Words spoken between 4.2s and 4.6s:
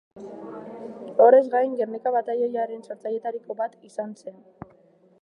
zen.